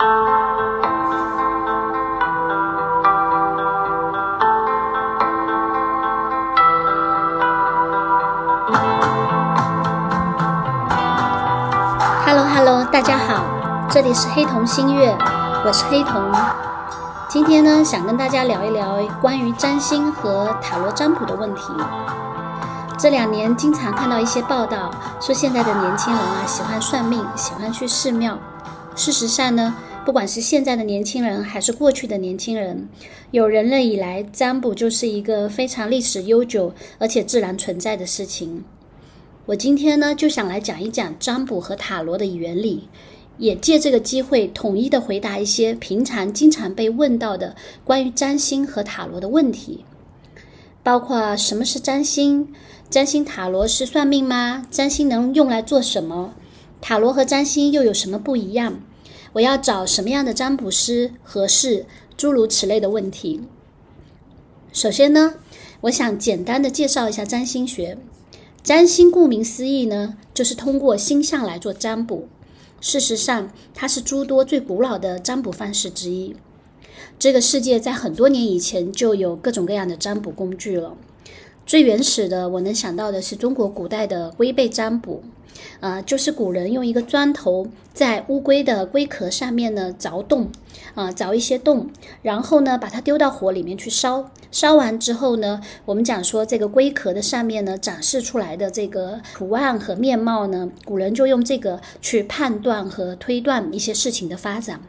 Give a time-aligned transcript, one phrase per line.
[0.00, 0.16] Hello
[12.46, 13.44] Hello，大家好，
[13.90, 15.14] 这里是黑瞳星月，
[15.66, 16.32] 我是黑瞳。
[17.28, 21.74] 今天呢，想跟大家聊一聊关于占星和塔罗占卜的问题。
[22.96, 24.90] 这两年经常看到一些报道，
[25.20, 28.38] 说现在的年轻人啊喜欢算命，喜欢去寺庙。
[28.96, 29.74] 事实上呢，
[30.04, 32.88] 不管是现在的年轻人还是过去的年轻人，
[33.30, 38.64] 有人类以来，占卜就是一个非常历史悠久而且自然存在的事情。
[39.46, 42.88] 我今天呢就想来讲一讲占卜和塔罗的原理，
[43.38, 47.54] 也借这个机会统一的回答一些平常经常被问到的
[47.84, 49.84] 关于占星和塔罗的问题，
[50.82, 52.52] 包括什么是占星，
[52.88, 54.66] 占星塔罗是算命吗？
[54.70, 56.34] 占星能用来做什么？
[56.80, 58.80] 塔罗和占星又有什么不一样？
[59.34, 61.86] 我要找什么样的占卜师合适？
[62.16, 63.40] 诸如此类的问题。
[64.72, 65.36] 首先呢，
[65.82, 67.96] 我想简单的介绍一下占星学。
[68.62, 72.28] 占星顾名思义呢，就是通过星象来做占卜。
[72.80, 76.36] 事实上，它是诸多最古老的占卜方式之一。
[77.18, 80.96] 这个世界在很多年以前就有各种各样的占卜工具了。
[81.70, 85.22] 最原始的，我能想到的是中国古代的龟背占卜。
[85.78, 90.48] 啊，就是古人用一个砖头在乌龟的龟壳上面呢凿洞，
[90.96, 91.88] 啊凿一些洞，
[92.22, 104.80] 然后呢把它丢到火里面去烧，烧完之后呢，我们讲说这个龟壳的上面呢展示出来的这个图案和面貌呢，古人就用这个去判断和推断一些事情的发展。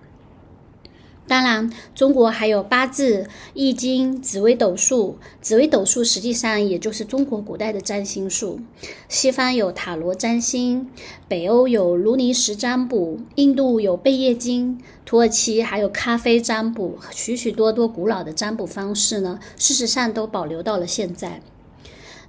[1.31, 5.17] 当然，中国还有八字、易经、紫微斗数。
[5.39, 8.59] 紫微斗数实际上也就是中国古代的占星术。
[9.07, 10.89] 西方有塔罗占星，
[11.29, 21.41] 北欧有卢尼什占卜，印度有贝叶经，土耳其还有咖啡占卜，许许多多古老的占卜方式呢，事实上都保留到了现在。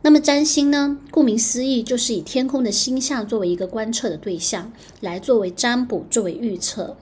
[0.02, 0.98] 那么占星呢？
[1.10, 4.70] 顾名思义，就是以天空的星象作为一个观测的对象，
[5.00, 6.96] 来作为占卜，作为预测。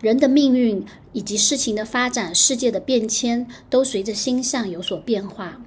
[0.00, 5.62] 人的命运以及事情的发展、世界的变迁，都随着星象有所变化。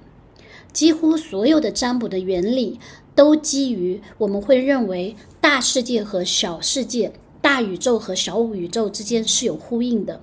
[0.72, 2.80] 几乎所有的占卜的原理，
[3.14, 10.20] 都基于我们会认为大世界和小世界、大宇宙和小宇宙之间是有呼应的。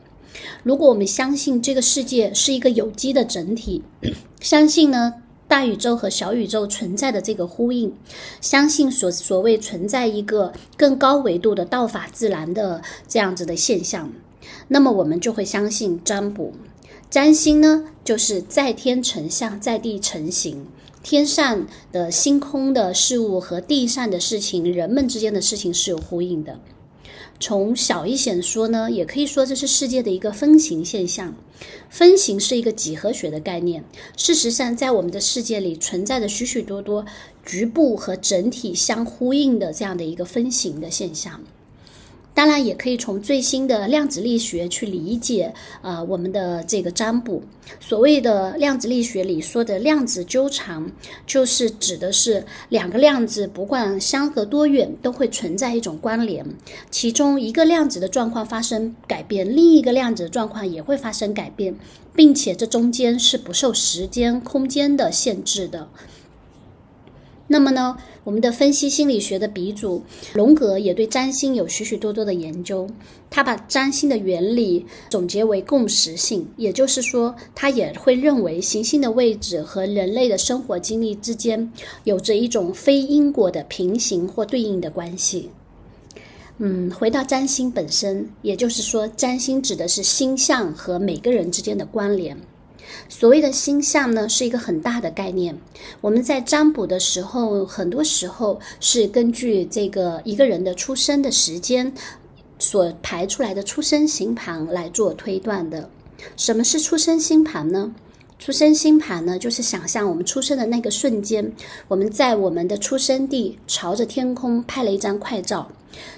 [0.64, 3.82] 如果我们相信这个世界是一个有机的整体，
[4.42, 5.21] 相信呢？
[5.52, 7.94] 大宇宙和小宇宙存在的这个呼应，
[8.40, 14.14] 相信所所谓存在一个更高维度的道法自然的这样子的现象，
[14.70, 16.54] 那么我们就会相信占卜、
[17.10, 20.66] 占星呢，就是在天成象，在地成形，
[21.04, 26.62] 天上的星空的事物和地上的事情，人们之间的事情是有呼应的。
[27.42, 31.36] 从小一些说呢，也可以说这是世界的一个分形现象。
[31.90, 33.84] 分形是一个几何学的概念。
[34.16, 37.06] 事实上，在我们的世界里存在着许许多多
[37.44, 41.42] 局部和整体相呼应的这样的一个分形的现象。
[42.34, 47.44] 当然，也可以从最新的量子力学去理解，呃，我们的这个占卜。
[47.80, 50.92] 所谓的量子力学里说的量子纠缠，
[51.28, 56.46] 就是指的是两个量子不管相隔多远，都会存在一种关联。
[56.90, 61.76] 其中一个量子的状况发生改变，另一个量子的状况也会发生改变，
[62.16, 65.90] 并且这中间是不受时间、空间的限制的。
[67.52, 70.02] 那么呢，我们的分析心理学的鼻祖
[70.32, 72.88] 荣格也对占星有许许多多的研究。
[73.30, 81.70] 他把占星的原理总结为共识性，也就是说，他也会认为行星的位置和人类的生活经历之间
[82.06, 85.50] 有着一种非因果的平行或对应的关系。
[86.60, 92.38] 嗯，回到占星本身，也就是说，占星指的是星象和每个人之间的关联。
[93.10, 95.58] 所谓的星象呢，是一个很大的概念。
[96.00, 101.94] 我们在占卜的时候，很多时候是根据这个一个人的出生的时间
[102.60, 105.90] 所排出来的出生星盘来做推断的。
[106.38, 107.94] 什么是出生星盘呢？
[108.38, 111.54] 出生星盘呢，就是想象我们出生的那个瞬间，
[111.88, 115.72] 我们在我们的出生地朝着天空拍了一张快照。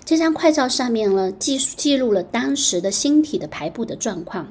[0.06, 4.48] 这张快照上面呢，记记录了当时的星体的排布的状况。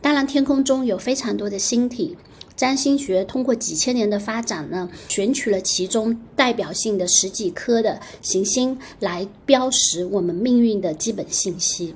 [0.00, 2.16] 当然，天空中有非常多的星体。
[2.56, 11.92] 占星学通过几千年的发展呢，选取了其中代表性的十几颗的行星来标识我们命运的基本信息。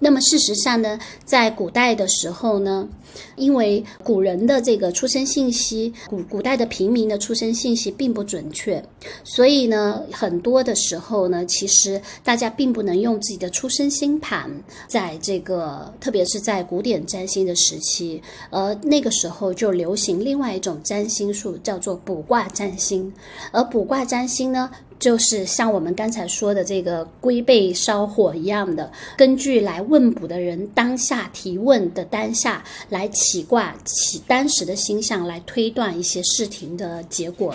[0.00, 2.88] 那么事实上呢，在古代的时候呢，
[3.36, 8.82] 因为古人的这个出生信息，古古代的平民的出生信息并不准确，
[9.22, 14.50] 所以呢，很多的时候呢，其实大家并不能用自己的出生星盘，
[14.88, 23.12] 在这个特别是在古典占星的时期，而那个时候就流行另外一种占星术，叫做卜卦占星，
[23.52, 24.70] 而卜卦占星呢。
[25.00, 37.54] 就是像我们刚才说的这个龟背烧火一样的，根据来问卜的人当下提问的当下来起卦起当时的星象来推断一些事情的结果。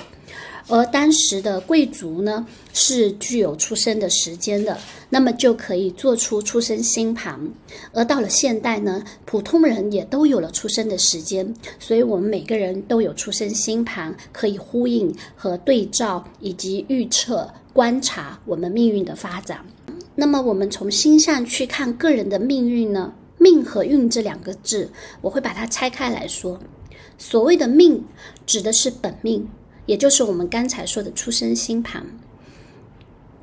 [0.67, 4.77] 而当时的贵族呢，是具有出生的时间的，
[5.09, 7.39] 那么就可以做出出生星盘。
[7.91, 19.63] 而到了现代呢，普通人也都有了出生的时间，所以我们每个人都有出生星盘，可以呼应和对照以及预测、观察我们命运的发展。
[20.15, 23.13] 那么我们从星象去看个人的命运呢？
[23.37, 24.89] 命和运这两个字，
[25.21, 26.57] 我会把它拆开来说。
[27.17, 28.03] 所谓的命，
[28.47, 29.47] 指的是本命。
[29.85, 32.05] 也就是我们刚才说的出生星盘，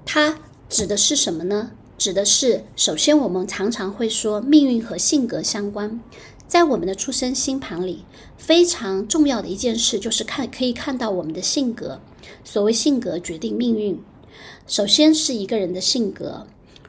[0.04, 1.72] 它指的是什么呢？
[1.98, 6.00] 指的是，首先我们常常会说命运和性格相关，
[6.48, 8.04] 在我们的出生星盘里，
[8.36, 12.00] 非常重要的一件事就是看可以看到我们的性格。
[12.42, 14.02] 所谓性格决定命运，
[14.66, 16.44] 首先是一个人的性格，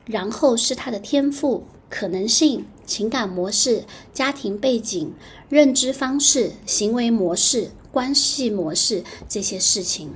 [0.05, 5.13] 然后是他的天赋、可能性、情感模式、家庭背景、
[5.47, 7.69] 认知方式、行为模式。
[7.93, 10.09] 关系模式这些事情，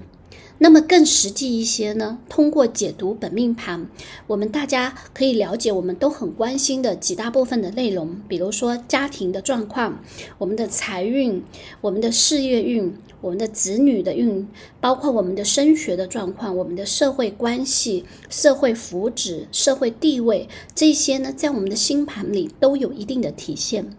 [0.57, 2.18] 那么更实际一些呢？
[2.27, 3.88] 通过解读本命盘，
[4.25, 10.03] 我们大家可以了解我们都很关心的几大部分的内容，比如说家庭的状况、
[10.39, 11.44] 我们的财运、
[11.81, 14.47] 我们的事业运、我们的子女的运，
[14.81, 23.91] 包括我们的升学的状况、我们的社会关系、社会福祉、社会地位这些呢，在我们的星盘里都有一定的体现。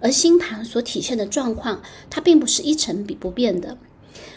[0.00, 3.76] 而星盘所体现的状况，它并不是一成比不变的。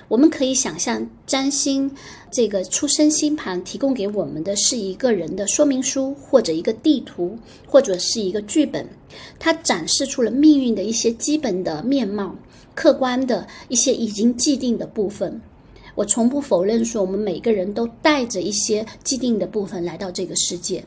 [0.07, 1.91] 我们可以想象，占星
[2.31, 8.87] 这个出生星盘提供给我们的是一个人的说明书，或者一个地图，或者是一个剧本，
[9.37, 12.33] 它展示出了命运的一些基本的面貌，
[12.73, 15.41] 客观的一些已经既定的部分。
[15.93, 20.83] 我从不否认说，我们每个人都带着一些既定的部分来到这个世界。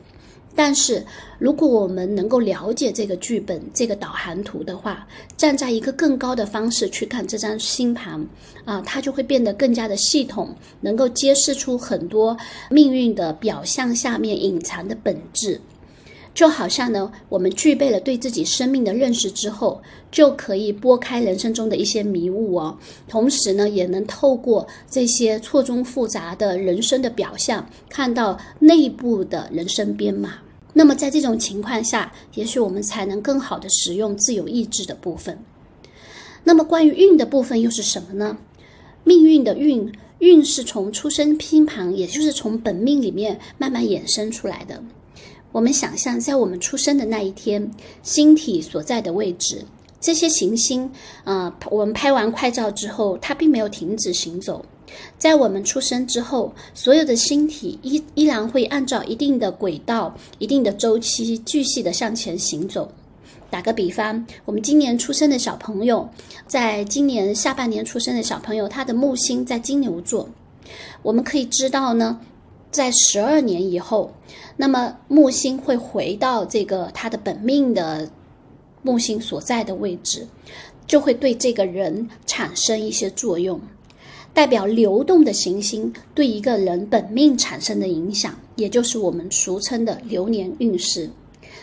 [0.53, 1.03] 但是，
[1.39, 5.07] 如果我们能够了解这个剧本、这个导航图的话，
[5.37, 8.23] 站在一个更高的方式去看这张星盘，
[8.65, 12.35] 啊，它就会变得更加的系统，能够揭示出很多
[12.69, 15.59] 命运的表象下面隐藏的本质。
[16.33, 19.81] 就好像呢，我们具备了对自己生命的认识之后，
[20.11, 30.35] 就可以拨开人生中的一些迷雾哦，同时呢，也能透过这些错综复杂的人生的表象，看到内部的人生编码。
[30.73, 35.37] 那么在这种情况下，也许我们才能更好的使用自由意志的部分。
[36.45, 38.37] 那么关于运的部分又是什么呢？
[39.03, 44.81] 命运的运，运是从出生拼盘，也就是从本命里面慢慢衍生出来的。
[45.51, 47.69] 我们想象，在我们出生的那一天，
[48.03, 49.63] 星体所在的位置，
[49.99, 50.89] 这些行星，
[51.23, 54.65] 啊，我们拍完快照之后，它并没有停止行走。
[55.17, 62.91] 在我们出生之后，所有的星体依依然会按照一定的轨道、一定的周期，继续的向前行走。
[63.49, 66.09] 打个比方，我们今年出生的小朋友，
[66.47, 70.29] 在今年下半年出生的小朋友，他的木星在金牛座，
[71.01, 72.19] 我们可以知道呢。
[72.71, 74.11] 在十二年以后，
[74.55, 78.09] 那么木星会回到这个它的本命的
[78.81, 80.25] 木星所在的位置，
[80.87, 83.59] 就会对这个人产生一些作用，
[84.33, 91.09] 代表流动的行星对一个人本命产生的影响，也就是我们俗称的流年运势。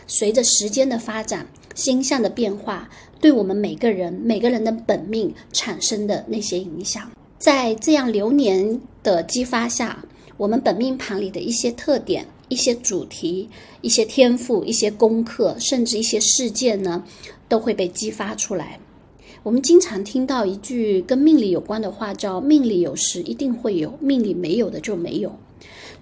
[0.06, 10.04] 随着时间的发展，星象的变化，对我们每个人每个人的本命产生的那些影响，在这样流年的激发下。
[10.38, 13.48] 我们本命盘里的一些特点、一些主题、
[13.80, 17.02] 一些天赋、一些功课，甚至一些事件呢，
[17.48, 18.78] 都会被激发出来。
[19.42, 25.36] 我们经常听到一句跟命理有关的话，叫“命里有时一定会有，命里没有的就没有”。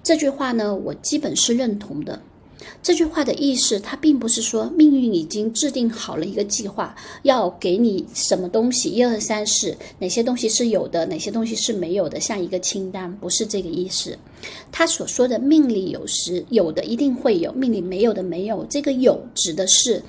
[0.04, 2.20] 这句话呢，我基本是认同的。
[2.82, 14.16] 这句话的意思，它并不是说命运已经制定好了一个计划，要给你什么东西，一二三四，哪些东西是有的，哪些东西是没有的，像一个清单，不是这个意思。
[14.70, 18.64] 他所说的命里有时有的一定会有，命里没有的没有。
[18.70, 20.02] 这个有指的是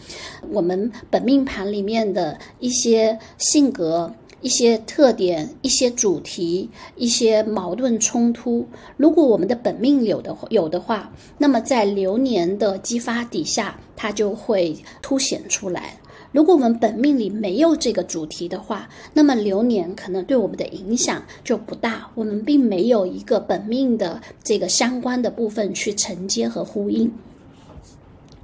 [0.51, 8.65] 我们本命盘里面的一些性格、一些特点、一些主题、一些矛盾冲突。
[8.95, 15.97] 如果我们的本命有的有的话，那么在流年的激发底下，它就会凸显出来。
[16.33, 22.11] 如果我们本命里没有这个主题的话，那么流年可能对我们的影响就不大。
[22.15, 27.11] 我们并没有一个本命的这个相关的部分去承接和呼应。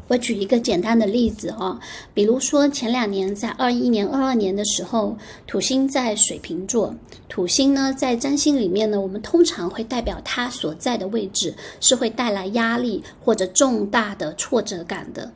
[0.07, 1.79] 我举一个简单的例子哈，
[2.13, 5.17] 比如说前两年在二一年、二二年的时候，
[5.47, 6.93] 土星在水瓶座。
[7.29, 15.31] 土星呢，在占星里面呢，我们通常会代表它所在的位置是会带来压力或者重大的挫折感的。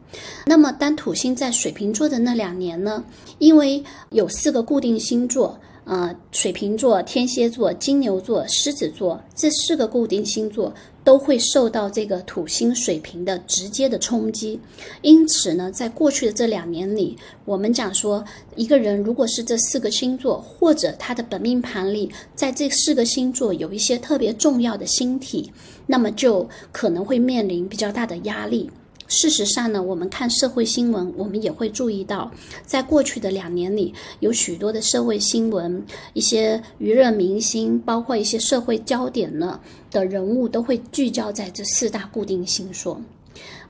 [0.45, 3.03] 那么，当土星在水瓶座的那两年呢，
[3.39, 5.59] 因为有四个固定星座。
[5.89, 10.73] 呃，水瓶座、天蝎座、金牛座、狮子座这四个固定星座
[11.07, 14.59] 都会受到这个土星水平的直接的冲击。
[15.03, 18.21] 因此呢，在过去的这两年里，我们讲说，
[18.57, 25.49] 一个人如果是这四个星座，或者他的本命盘里在这四个星座有一些特别重要的星体，
[25.85, 28.69] 那么就可能会面临比较大的压力。
[29.07, 32.29] 事实上呢，我们看社会新闻，我们也会注意到，
[32.65, 35.83] 在过去的两年里，有许多的社会新闻，
[36.13, 39.59] 一些娱乐明星，包括一些社会焦点呢
[39.89, 42.99] 的人物，都会聚焦在这四大固定星座。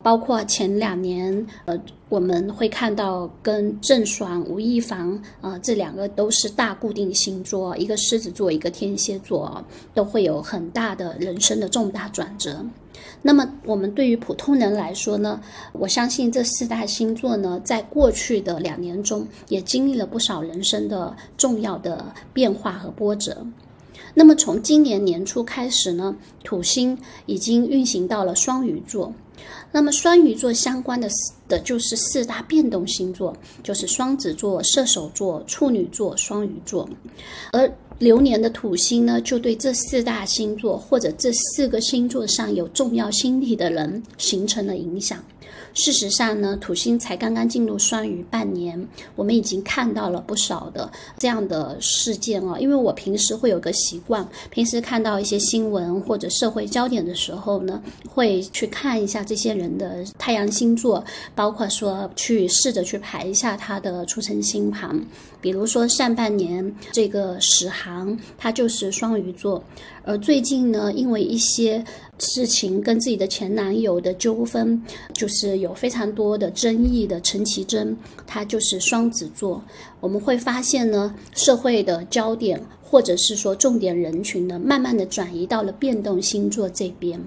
[0.02, 1.78] 包括前两年，呃，
[2.08, 9.62] 我们会看到跟郑爽、吴亦凡啊这两个都是大固定星座，一个狮子座，一个天蝎座，
[9.94, 12.66] 都会有很大的人生的重大转折。
[13.28, 15.42] 那么，我们对于普通人来说呢，
[15.74, 23.46] 我相信这四大星座呢，在过去的两年中，也经历了不少人生的重要的变化和波折。
[24.14, 26.16] 那么，从今年年初开始呢，
[26.46, 29.14] 土星已经运行到了双鱼座。
[29.74, 31.10] 那么，双鱼座相关的
[31.50, 36.88] 的就是四大变动星座，就是双子座、射手座、处女座、双鱼座，
[37.52, 37.70] 而。
[38.00, 45.24] 流年的土星呢，就对这四大星座或者这四个星座上有重要星体的人形成了影响。
[45.74, 52.58] 事实上呢，土星才刚刚进入双鱼半年，我们已经看到了不少的这样的事件哦。
[52.60, 61.04] 因为我平时会有个习惯，平时看到一些新闻或者社会焦点的时候呢，会去看一下这些人的太阳星座，
[61.36, 65.00] 包括说去试着去排一下他的出生星盘。
[65.40, 69.64] 比如说上半年这个史航，他就是双鱼座，
[70.04, 71.84] 而最近呢，因为一些。
[72.20, 74.82] 事情跟自己的前男友的纠纷，
[75.14, 79.64] 就是有非常多的争议的陈绮贞，她就是双子座。
[80.00, 87.22] 我们会发现呢，社会的焦点或者是说重点人群呢，慢慢的转移到了变动星座这边。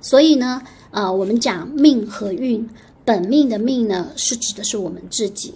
[0.00, 2.66] 所以呢，呃，我们讲命和运，
[3.04, 5.52] 本命的命呢，是指的是我们自己。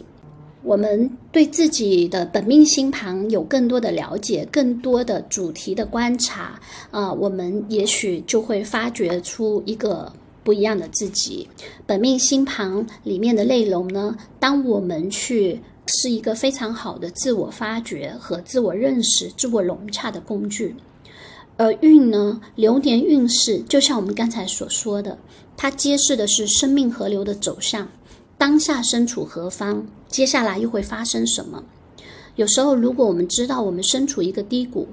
[0.63, 10.13] 我们对自己的本命星盘有更多的了解，更多的主题的观察，啊，我们也许就会发掘出一个
[10.45, 11.49] 不一样的自己。
[11.85, 20.75] 本命星盘里面的内容呢，当我们去是一个非常好的自我发掘和自我认识、自我融洽的工具。
[21.57, 25.19] 而运呢，流年运势就像我们刚才所说的，
[25.57, 27.89] 它揭示的是生命河流的走向。
[28.43, 29.87] 当下身处何方？
[30.09, 31.63] 接下来又会发生什么？
[32.35, 34.89] 有时候，如果我们知道我们身处一个低谷，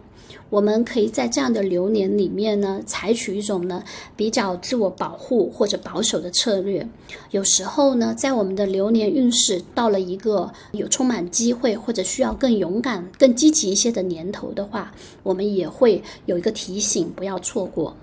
[0.51, 3.83] 我们可以在这样的流年里面呢，采取一种呢
[4.15, 6.87] 比较自我保护或者保守的策略。
[7.31, 17.97] 有时候呢，在我们的流年运势到了一个有充满机会或者需要更勇敢、更积极一些的年头的话，我们也会有一个提醒，不要错过。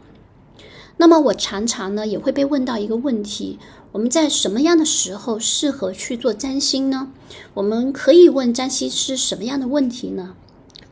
[0.99, 3.61] 那么，我常常呢也会被问到一个问题。
[3.97, 7.11] 我们在什么样的时候适合去做占星呢？
[7.55, 10.35] 我们可以问占星师什么样的问题呢？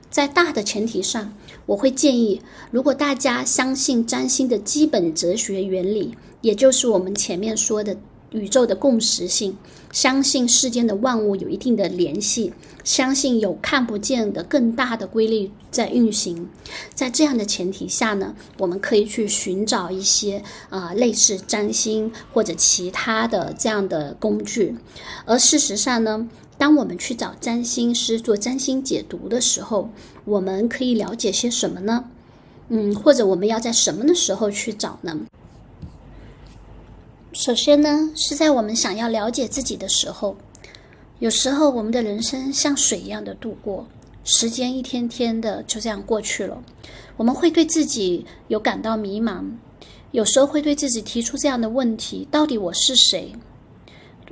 [0.09, 1.35] 在大的前提上，
[1.67, 7.99] 我会建议，如果大家相信占星的基本哲学原理，也就是我们前面说的。
[8.33, 9.57] 宇宙的共识性，
[9.93, 12.53] 相信世间的万物有一定的联系，
[12.83, 16.49] 相信有看不见的更大的规律在运行。
[16.95, 24.77] 在这样的前提下呢，我们可以去寻找一些啊类似占星或者其他的这样的工具。
[25.25, 26.29] 而事实上呢，
[26.59, 29.91] 当我们去找占星师做占星解读的时候，
[30.25, 32.07] 我们可以了解些什么呢？
[32.69, 35.21] 嗯，或者我们要在什么的时候去找呢？
[37.35, 40.37] 首先呢，是在我们想要了解自己的时候，
[41.19, 43.85] 有时候我们的人生像水一样的度过，
[44.23, 46.63] 时间一天天的就这样过去了，
[47.17, 49.43] 我们会对自己有感到迷茫，
[50.13, 53.33] 有时候会对自己提出这样的问题：到底我是谁？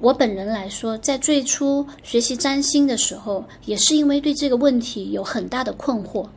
[0.00, 6.28] 我本人来说，在最初学习占星的时候，也是因为对这个问题有很大的困惑。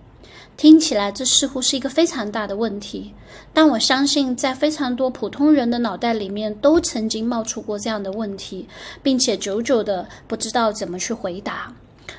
[0.57, 3.13] 听起来这似乎是一个非常大的问题，
[3.53, 8.67] 但我相信在非常多普通人的脑袋里面都曾经冒出过这样的问题，
[9.03, 11.73] 并且久久的不知道怎么去回答。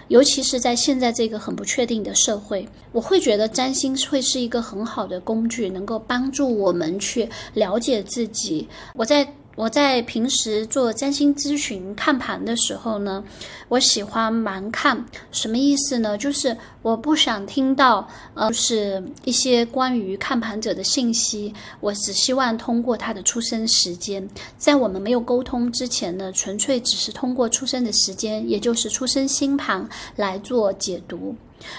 [0.08, 8.68] 尤其是在现在这个很不确定的社会，我会觉得占星会是一个很好的工具，能够帮助我们去了解自己。
[8.94, 9.26] 我在。
[9.56, 13.24] 我在平时做占星咨询看盘的时候呢，
[13.68, 16.16] 我喜欢盲看，什么意思呢？
[16.18, 31.34] 就是我不想听到呃，是一些关于看盘者的信息，我只希望通过他的出生时间，在我们没有沟通之前呢，纯粹只是通过出生的时间，也就是出生星盘来做解读。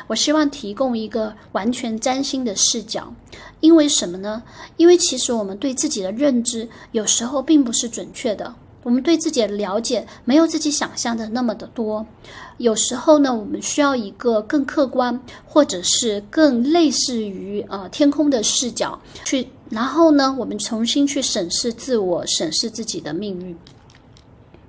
[0.08, 3.14] 我希望提供一个完全占星的视角，
[3.60, 4.44] 因为什么呢？
[4.78, 8.54] 因为其实我们对自己的认知有时候并不是准确的，
[8.84, 12.06] 我们对自己的了解没有自己想象的那么的多。
[12.58, 23.56] 有时候呢，我们需要一个更客观，或者是更类似于呃天空的视角去，然后呢，我们重新去审视自我，审视自己的命运。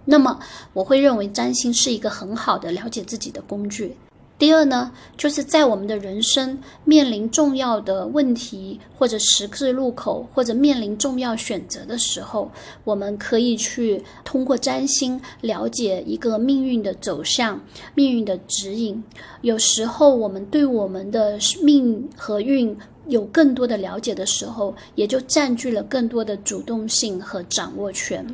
[0.04, 0.38] 那么，
[0.72, 3.96] 我会认为占星是一个很好的了解自己的工具。
[4.38, 12.48] 第二呢，就是在我们的人生面临重要的问题，或者十字路口，或者面临重要选择的时候，
[12.84, 17.60] 我们可以去通过占星了解一个命运的走向、
[17.96, 19.02] 命运的指引。
[19.40, 22.76] 有时候，我们对我们的命和运
[23.08, 28.24] 有更多的了解的时候，也就占据了更多的主动性和掌握权。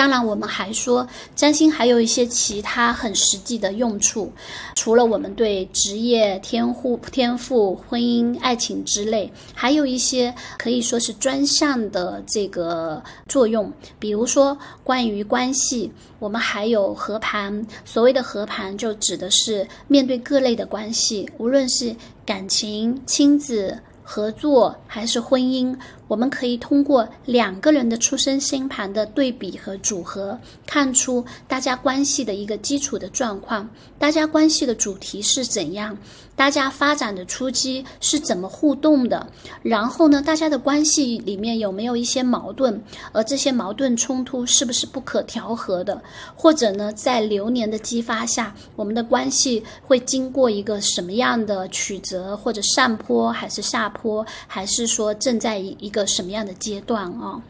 [0.00, 4.32] 当然，我们还说占星还有一些其他很实际的用处，
[4.74, 13.70] 除了我们对职业、天赋、天赋、婚姻、爱情之类，还有一些可以说是专项的这个作用。
[13.98, 17.66] 比如说，关于关系，我们还有合盘。
[17.84, 23.78] 所谓的合盘，就指的是面对各类的关系，无论是感情、亲子。
[24.02, 25.72] 合作还是婚姻，
[26.10, 30.36] 我们可以通过两个人的出生星盘的对比和组合，
[30.66, 35.96] 看出大家关系的一个基础的状况，大家关系的主题是怎样。
[36.34, 39.24] 大家发展的初期是怎么互动的？
[39.62, 42.82] 然后呢，大家的关系里面有没有一些矛盾？
[43.12, 46.02] 而这些矛盾冲突是不是不可调和的？
[46.34, 57.42] 或者呢，在流年的激发下，我们的关系会经过一个什么样的曲折，或者上坡还是下坡，还是说正在一一个什么样的阶段啊？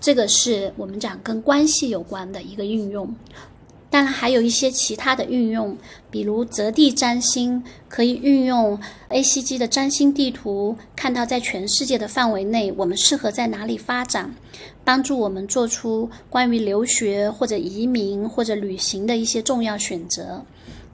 [0.00, 3.14] 这个是我们讲跟关系有关的一个运用。
[3.90, 5.76] 当然，还有一些其他的运用，
[6.10, 8.76] 比如择地占星，可以运用
[9.08, 14.34] A C G 的占星地图，看到在全世界的范围内，我们适合在哪里发展，
[14.82, 20.44] 帮助我们做出关于留学或者移民或者旅行的一些重要选择。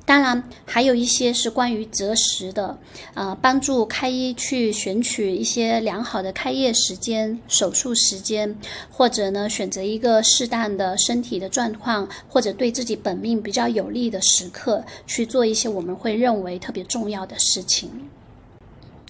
[0.07, 2.77] 当然，还有一些是关于择时的，
[3.15, 8.59] 呃，帮助开业去选取一些良好的开业时间、手术时间，
[8.91, 17.89] 或者呢，选择一个适当的身体的状况，或者对自己本命比较有利的时刻，去做一些我们会认为特别重要的事情。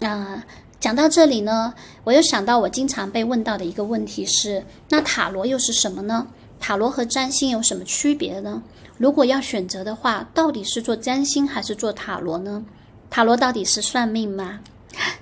[0.01, 0.43] 那
[0.79, 1.73] 讲到这里呢，
[2.05, 6.27] 我又想到我经常被问到的一个问题是：那塔罗又是什么呢？
[6.59, 8.63] 塔罗和占星有什么区别呢？
[9.01, 12.63] 如果要选择的话，到底是做占星还是做塔罗呢？
[13.09, 14.61] 塔罗到底是算命吗？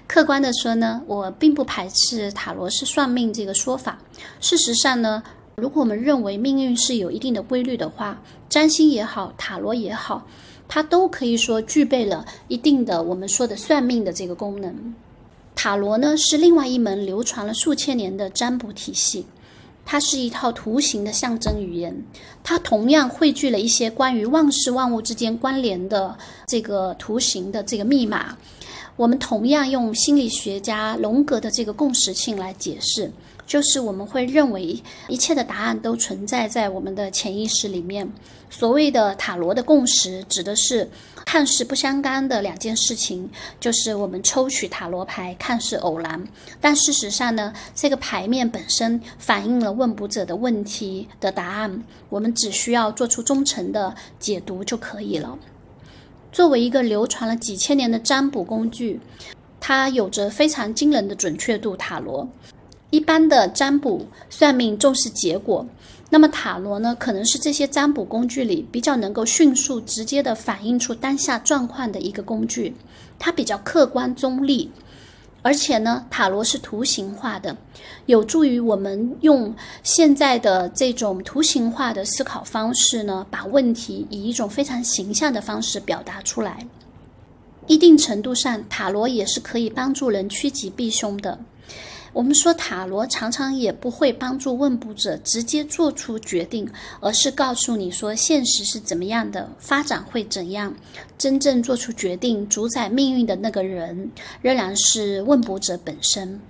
[0.08, 3.96] 客观的说呢，我并不排斥塔罗是算命这个说法。
[4.40, 5.22] 事实上呢，
[5.54, 10.26] 如果我们认为命运是有一定的规律的话，占星也好，塔罗也好，
[10.66, 14.92] 它都可以说具备了一定的我们说的算命的这个功能。
[15.54, 19.24] 塔罗呢，是另外一门流传了数千年的占卜体系。
[19.90, 22.04] 它是一套图形的象征语言，
[22.44, 26.14] 它同样汇聚了一些关于万事万物之间关联的
[26.46, 28.36] 这个图形的这个密码。
[28.96, 33.10] 我们同样用心理学家荣格的这个共识性来解释。
[33.48, 38.06] 就是我们会认为一切的答案都存在在我们的潜意识里面。
[38.50, 40.88] 所谓的塔罗的共识，指的是
[41.24, 46.22] 看似不相干的两件事情，就是我们抽取塔罗牌看似偶然，
[46.60, 55.38] 但事实上呢，这个牌面本身反映了问卜者的问题的答案，我们只需要做出忠诚的解读就可以了。
[56.30, 59.00] 作为一个流传了几千年的占卜工具，
[59.58, 61.74] 它有着非常惊人的准确度。
[61.76, 62.28] 塔罗。
[62.90, 65.66] 一般的占卜算命重视结果，
[66.10, 72.74] 那么塔罗呢，可能是这些占卜工具里比较能够迅速、直接的反映出当下状况的一个工具。
[73.18, 74.70] 它比较客观中立，
[75.42, 77.54] 而且呢，塔罗是图形化的，
[78.06, 86.66] 有助于我们用现在的这种图形化的思考方式呢，把问题以一种非常形象的方式表达出来。
[87.66, 91.38] 一定程度上，塔罗也是可以帮助人趋吉避凶的。
[92.12, 96.68] 我们说塔罗常常也不会帮助问卜者直接做出决定，
[97.00, 100.74] 而是告诉你说现实是怎么样的，发展会怎样。
[101.16, 106.40] 真正做出决定、主宰命运的那个人，仍然是问卜者本身。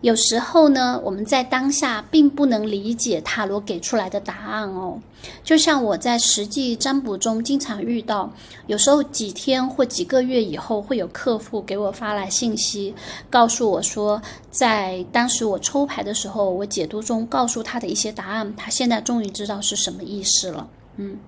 [0.00, 4.96] 有时候呢，我们在当下并不能理解塔罗给出来的答案哦。
[5.42, 8.32] 就像我在实际占卜中经常遇到，
[8.68, 12.94] 有时候几天或几个月以后，会有客户给我发来信息，
[13.28, 20.68] 告诉我说，在当时我抽牌的时候，我解读中告诉他的一些答案，他现在终于知道是什么意思了。
[21.00, 21.18] 嗯，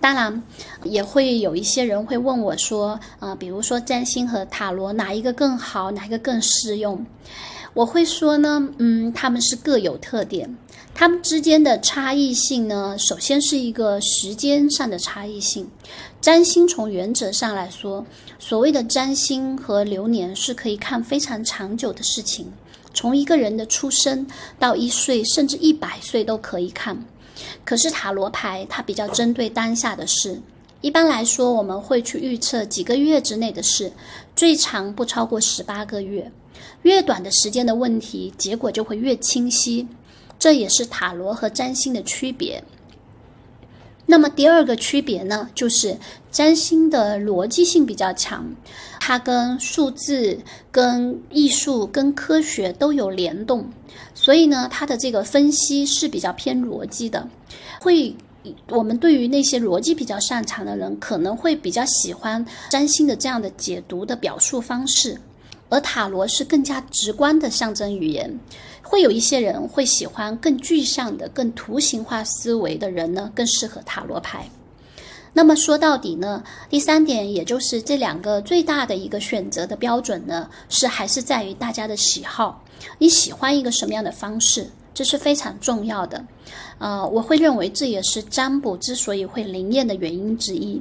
[0.00, 0.42] 当然
[0.84, 7.04] 也会有一些人会问我说，啊，比如说占星和塔罗哪一个更好，哪一个更适用？
[7.74, 10.56] 我会说呢，嗯，他们是各有特点，
[10.94, 15.68] 他们之间的差异性呢，首先是一个时间上的差异性。
[16.20, 18.04] 占星从原则上来说，
[18.40, 22.50] 所谓的占星和流年是可以看非常长久的事情，
[22.92, 24.26] 从一个人的出生
[24.58, 27.04] 到一岁甚至一百岁都可以看。
[27.64, 30.40] 可是塔罗牌它比较针对当下的事，
[30.80, 33.92] 一般来说我们会去预测几个月之内的事，
[34.34, 36.32] 最长不超过十八个月。
[36.82, 39.86] 越短的时间的问题，结果就会越清晰。
[40.38, 42.62] 这也是塔罗和占星的区别。
[44.06, 45.98] 那么第二个区别呢，就是
[46.30, 48.50] 占星的逻辑性比较强，
[49.00, 50.38] 它跟数字、
[50.70, 53.68] 跟艺术、跟科学都有联动，
[54.14, 57.28] 所以呢，它的这个分析是比较偏逻辑的。
[57.80, 58.14] 会，
[58.68, 65.20] 我们对于那些逻辑比较擅长的人，可能会比较喜欢占星的这样的解读的表述方式。
[65.68, 68.38] 而塔罗是更加直观的象征语言，
[68.82, 74.48] 会有一些人会喜欢更具象的、更图形化思维的人呢，更适合塔罗牌。
[75.34, 82.64] 那么说到底呢，第三点，也就是这两个最大的一个选择的标准呢，是还是在于大家的喜好。
[82.96, 86.24] 你喜欢一个什么样的方式，这是非常重要的。
[86.78, 90.80] 呃，我会认为这也是占卜之所以会灵验的原因之一。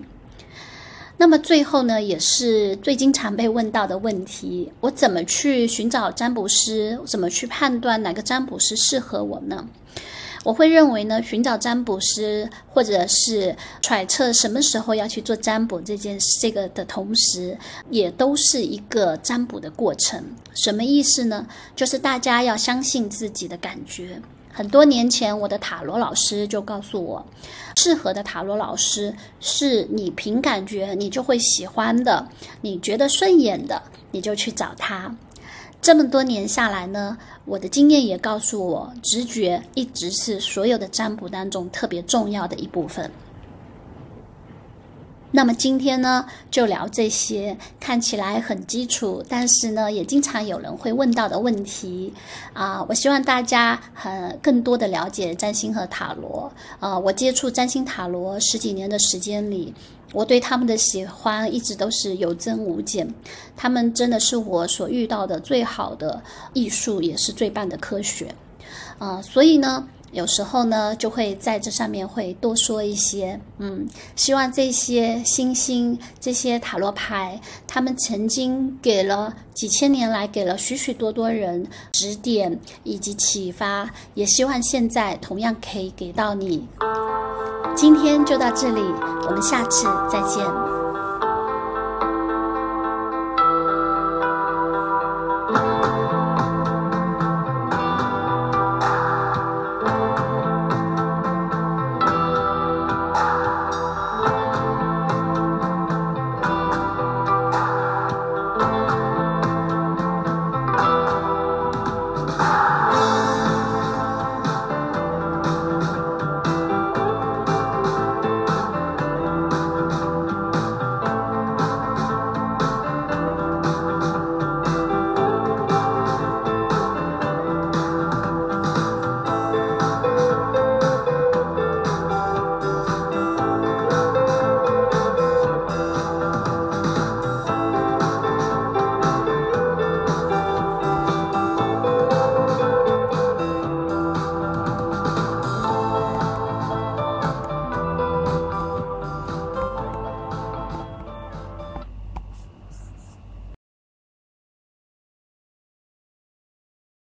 [1.19, 6.99] 那么最后呢，也是最经常被问到的问题：我怎么去寻找占卜师？
[7.07, 9.67] 怎么去判断哪个占卜师适合我呢？
[10.43, 17.57] 我会认为呢，寻找占卜师，或者是揣测什么时候要去做占卜这件这个的同时，
[17.89, 20.23] 也都是一个占卜的过程。
[20.53, 21.47] 什么意思呢？
[21.75, 24.21] 就是大家要相信自己的感觉。
[24.57, 27.23] 很多年前，我的塔罗老师就告诉我，
[27.75, 32.27] 适合的塔罗老师是你凭感觉你就会喜欢的，
[32.61, 35.15] 你觉得顺眼的，你就去找他。
[35.79, 43.11] 这么多年下来呢，我的经验也告诉我，直觉一直是所有的占卜当中特别重要的一部分。
[45.31, 52.13] 那么今天呢，就聊这些看起来很基础，但是呢，也经常有人会问到的问题
[52.53, 52.81] 啊。
[52.87, 56.49] 我希望大家很更多的了解占星和塔罗。
[56.79, 59.73] 呃，我接触占星塔罗十几年的时间里，
[60.13, 63.13] 我对他们的喜欢一直都是有增无减。
[63.55, 66.21] 他们真的是我所遇到的最好的
[66.53, 68.33] 艺术，也是最棒的科学。
[68.97, 69.87] 啊，所以呢。
[70.11, 86.67] 有时候呢，就会在这上面会多说一些，嗯，希望这些星星、这些塔罗牌，他们曾经给了几千年来给了许许多多人指点以及启发，也希望现在同样可以给到你。
[87.75, 88.81] 今天就到这里，
[89.27, 90.76] 我们下次再见。